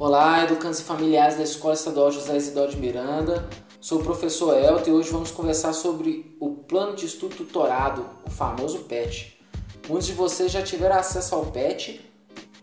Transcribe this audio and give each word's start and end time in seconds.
Olá, 0.00 0.44
educantes 0.44 0.80
e 0.80 0.84
familiares 0.84 1.36
da 1.36 1.42
Escola 1.42 1.74
Estadual 1.74 2.10
José 2.10 2.34
Isidoro 2.34 2.70
de 2.70 2.78
Miranda. 2.78 3.46
Sou 3.82 4.00
o 4.00 4.02
professor 4.02 4.56
Elton 4.56 4.88
e 4.88 4.92
hoje 4.94 5.10
vamos 5.10 5.30
conversar 5.30 5.74
sobre 5.74 6.34
o 6.40 6.54
Plano 6.54 6.96
de 6.96 7.04
Estudo 7.04 7.36
Tutorado, 7.36 8.08
o 8.26 8.30
famoso 8.30 8.78
PET. 8.84 9.38
Muitos 9.86 10.06
de 10.06 10.14
vocês 10.14 10.50
já 10.50 10.62
tiveram 10.62 10.96
acesso 10.96 11.34
ao 11.34 11.44
PET 11.44 12.00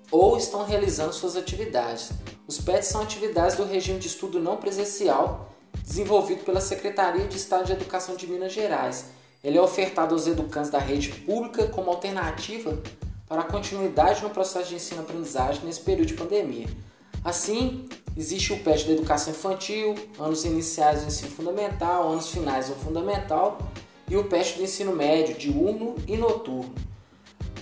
ou 0.09 0.35
estão 0.35 0.65
realizando 0.65 1.13
suas 1.13 1.35
atividades. 1.35 2.09
Os 2.47 2.59
PETs 2.59 2.87
são 2.87 3.01
atividades 3.01 3.55
do 3.55 3.65
regime 3.65 3.99
de 3.99 4.07
estudo 4.07 4.39
não 4.39 4.57
presencial 4.57 5.51
desenvolvido 5.83 6.43
pela 6.43 6.59
Secretaria 6.59 7.27
de 7.27 7.37
Estado 7.37 7.65
de 7.65 7.73
Educação 7.73 8.15
de 8.15 8.25
Minas 8.25 8.51
Gerais. 8.51 9.11
Ele 9.43 9.59
é 9.59 9.61
ofertado 9.61 10.15
aos 10.15 10.25
educantes 10.25 10.71
da 10.71 10.79
rede 10.79 11.09
pública 11.09 11.67
como 11.67 11.91
alternativa 11.91 12.81
para 13.27 13.41
a 13.41 13.45
continuidade 13.45 14.23
no 14.23 14.31
processo 14.31 14.69
de 14.69 14.75
ensino-aprendizagem 14.77 15.63
nesse 15.65 15.81
período 15.81 16.07
de 16.07 16.15
pandemia. 16.15 16.65
Assim, 17.23 17.87
existe 18.15 18.53
o 18.53 18.59
PET 18.59 18.85
da 18.85 18.93
educação 18.93 19.33
infantil, 19.33 19.95
anos 20.19 20.45
iniciais 20.45 21.01
do 21.01 21.07
ensino 21.07 21.31
fundamental, 21.31 22.09
anos 22.09 22.29
finais 22.29 22.69
do 22.69 22.75
fundamental 22.75 23.57
e 24.09 24.15
o 24.15 24.23
PET 24.23 24.57
do 24.57 24.63
ensino 24.63 24.95
médio, 24.95 25.35
diurno 25.35 25.95
e 26.07 26.15
noturno. 26.15 26.73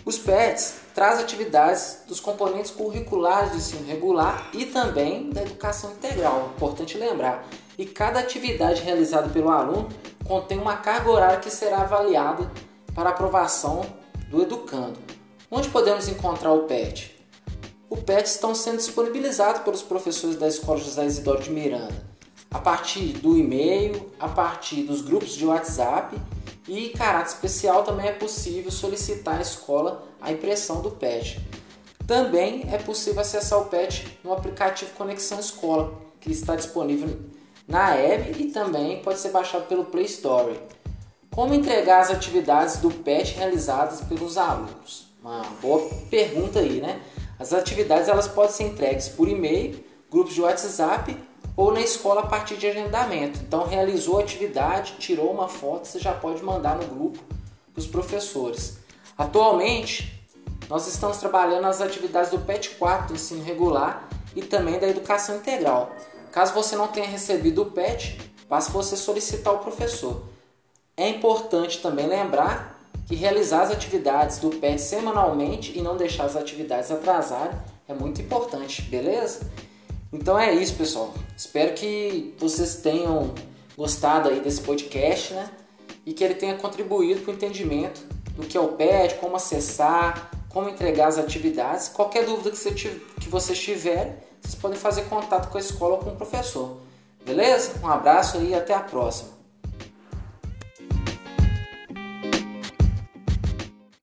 Os 0.05 0.19
PETs 0.19 0.75
trazem 0.93 1.23
atividades 1.23 2.03
dos 2.07 2.19
componentes 2.19 2.69
curriculares 2.69 3.51
do 3.51 3.57
ensino 3.57 3.87
regular 3.87 4.51
e 4.53 4.65
também 4.65 5.31
da 5.31 5.41
educação 5.41 5.93
integral, 5.93 6.51
importante 6.55 6.95
lembrar. 6.95 7.43
E 7.75 7.87
cada 7.87 8.19
atividade 8.19 8.83
realizada 8.83 9.29
pelo 9.29 9.49
aluno 9.49 9.89
contém 10.23 10.59
uma 10.59 10.77
carga 10.77 11.09
horária 11.09 11.39
que 11.39 11.49
será 11.49 11.81
avaliada 11.81 12.51
para 12.93 13.09
aprovação 13.09 13.81
do 14.29 14.43
educando. 14.43 14.99
Onde 15.49 15.69
podemos 15.69 16.07
encontrar 16.07 16.53
o 16.53 16.63
PET? 16.63 17.14
O 17.89 17.97
PET 17.97 18.27
estão 18.27 18.55
sendo 18.55 18.77
disponibilizados 18.77 19.61
pelos 19.61 19.81
professores 19.81 20.37
da 20.37 20.47
Escola 20.47 20.79
José 20.79 21.05
Isidoro 21.05 21.41
de 21.41 21.51
Miranda, 21.51 21.93
a 22.49 22.59
partir 22.59 23.13
do 23.19 23.37
e-mail, 23.37 24.11
a 24.19 24.27
partir 24.27 24.83
dos 24.83 25.01
grupos 25.01 25.33
de 25.33 25.45
WhatsApp 25.45 26.17
e, 26.67 26.89
caráter 26.89 27.33
especial, 27.33 27.83
também 27.83 28.07
é 28.07 28.11
possível 28.11 28.71
solicitar 28.71 29.37
à 29.37 29.41
escola 29.41 30.03
a 30.19 30.31
impressão 30.31 30.81
do 30.81 30.91
PET. 30.91 31.39
Também 32.07 32.67
é 32.71 32.77
possível 32.77 33.21
acessar 33.21 33.59
o 33.59 33.65
PET 33.65 34.19
no 34.23 34.33
aplicativo 34.33 34.91
Conexão 34.93 35.39
Escola, 35.39 35.93
que 36.19 36.31
está 36.31 36.55
disponível 36.55 37.09
na 37.67 37.95
App 37.95 38.41
e 38.41 38.51
também 38.51 39.01
pode 39.01 39.19
ser 39.19 39.29
baixado 39.29 39.67
pelo 39.67 39.85
Play 39.85 40.05
Store. 40.05 40.59
Como 41.31 41.53
entregar 41.53 42.01
as 42.01 42.11
atividades 42.11 42.77
do 42.77 42.89
PET 42.89 43.35
realizadas 43.35 44.01
pelos 44.01 44.37
alunos? 44.37 45.07
Uma 45.21 45.41
boa 45.61 45.89
pergunta 46.09 46.59
aí, 46.59 46.79
né? 46.79 47.01
As 47.37 47.53
atividades 47.53 48.07
elas 48.07 48.27
podem 48.27 48.51
ser 48.51 48.63
entregues 48.63 49.09
por 49.09 49.27
e-mail, 49.27 49.83
grupos 50.09 50.33
de 50.33 50.41
WhatsApp 50.41 51.17
ou 51.55 51.71
na 51.71 51.81
escola 51.81 52.21
a 52.21 52.27
partir 52.27 52.57
de 52.57 52.67
agendamento. 52.67 53.39
Então, 53.39 53.65
realizou 53.65 54.19
a 54.19 54.21
atividade, 54.21 54.95
tirou 54.99 55.31
uma 55.31 55.47
foto, 55.47 55.87
você 55.87 55.99
já 55.99 56.13
pode 56.13 56.43
mandar 56.43 56.77
no 56.77 56.87
grupo 56.87 57.19
para 57.73 57.79
os 57.79 57.87
professores. 57.87 58.77
Atualmente, 59.17 60.21
nós 60.69 60.87
estamos 60.87 61.17
trabalhando 61.17 61.61
nas 61.61 61.81
atividades 61.81 62.31
do 62.31 62.39
PET 62.39 62.71
4 62.71 63.07
do 63.07 63.13
ensino 63.13 63.43
regular 63.43 64.07
e 64.35 64.41
também 64.41 64.79
da 64.79 64.87
educação 64.87 65.37
integral. 65.37 65.95
Caso 66.31 66.53
você 66.53 66.75
não 66.75 66.87
tenha 66.87 67.07
recebido 67.07 67.61
o 67.61 67.71
PET, 67.71 68.19
basta 68.49 68.71
você 68.71 68.97
solicitar 68.97 69.53
o 69.53 69.59
professor. 69.59 70.23
É 70.97 71.07
importante 71.07 71.81
também 71.81 72.07
lembrar 72.07 72.74
que 73.05 73.15
realizar 73.15 73.61
as 73.61 73.71
atividades 73.71 74.39
do 74.39 74.49
PET 74.49 74.81
semanalmente 74.81 75.77
e 75.77 75.81
não 75.81 75.95
deixar 75.95 76.25
as 76.25 76.35
atividades 76.35 76.91
atrasarem 76.91 77.57
é 77.87 77.93
muito 77.93 78.21
importante, 78.21 78.81
beleza? 78.83 79.41
Então 80.11 80.37
é 80.39 80.53
isso, 80.53 80.75
pessoal. 80.75 81.13
Espero 81.37 81.73
que 81.73 82.33
vocês 82.39 82.77
tenham 82.77 83.33
gostado 83.77 84.29
aí 84.29 84.39
desse 84.39 84.61
podcast, 84.61 85.33
né? 85.33 85.49
E 86.05 86.13
que 86.13 86.23
ele 86.23 86.35
tenha 86.35 86.55
contribuído 86.55 87.21
para 87.21 87.31
o 87.31 87.35
entendimento 87.35 88.01
do 88.35 88.45
que 88.45 88.57
é 88.57 88.61
o 88.61 88.69
PET, 88.69 89.15
como 89.15 89.35
acessar, 89.35 90.31
como 90.49 90.69
entregar 90.69 91.07
as 91.07 91.17
atividades. 91.17 91.89
Qualquer 91.89 92.25
dúvida 92.25 92.49
que, 92.49 92.57
você 92.57 92.71
que 92.71 93.29
vocês 93.29 93.59
tiverem, 93.59 94.15
vocês 94.41 94.55
podem 94.55 94.77
fazer 94.77 95.03
contato 95.03 95.49
com 95.49 95.57
a 95.57 95.61
escola 95.61 95.95
ou 95.95 95.99
com 95.99 96.11
o 96.11 96.15
professor. 96.15 96.77
Beleza? 97.25 97.73
Um 97.83 97.87
abraço 97.87 98.41
e 98.41 98.53
até 98.53 98.73
a 98.73 98.79
próxima. 98.79 99.34